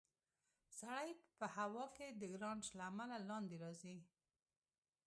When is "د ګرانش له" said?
2.09-2.83